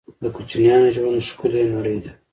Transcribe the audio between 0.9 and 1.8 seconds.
ژوند ښکلې